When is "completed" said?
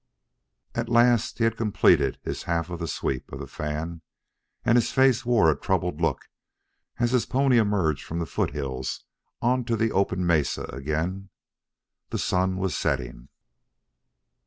1.55-2.17